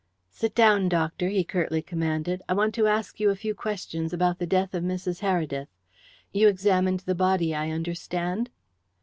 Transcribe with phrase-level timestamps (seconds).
[0.31, 2.41] "Sit down, doctor," he curtly commanded.
[2.49, 5.19] "I want to ask you a few questions about the death of Mrs.
[5.19, 5.67] Heredith.
[6.33, 8.49] You examined the body, I understand?"